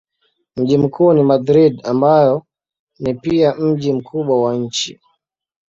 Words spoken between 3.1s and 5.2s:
pia mji mkubwa wa nchi.